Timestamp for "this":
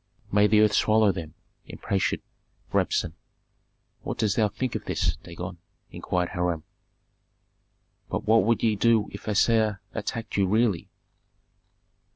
4.85-5.15